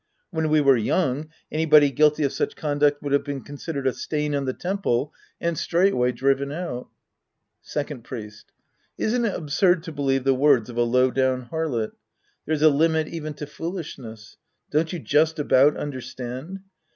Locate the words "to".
9.83-9.91, 13.35-13.45